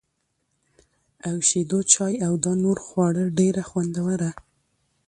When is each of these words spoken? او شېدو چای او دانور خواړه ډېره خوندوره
او 1.27 1.35
شېدو 1.47 1.79
چای 1.93 2.13
او 2.27 2.33
دانور 2.43 2.77
خواړه 2.87 3.23
ډېره 3.37 3.63
خوندوره 3.69 4.29